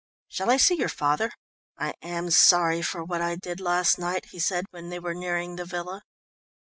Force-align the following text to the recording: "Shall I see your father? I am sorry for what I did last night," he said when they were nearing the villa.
"Shall 0.29 0.49
I 0.49 0.57
see 0.57 0.73
your 0.79 0.89
father? 0.89 1.31
I 1.77 1.93
am 2.01 2.31
sorry 2.31 2.81
for 2.81 3.03
what 3.03 3.21
I 3.21 3.35
did 3.35 3.59
last 3.59 3.99
night," 3.99 4.25
he 4.31 4.39
said 4.39 4.65
when 4.71 4.89
they 4.89 4.97
were 4.97 5.13
nearing 5.13 5.57
the 5.57 5.65
villa. 5.65 6.01